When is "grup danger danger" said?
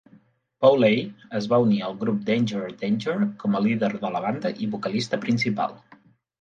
1.99-3.19